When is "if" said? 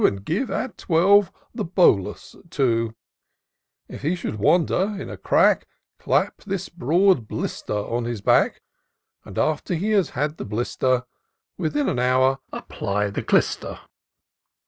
3.87-4.01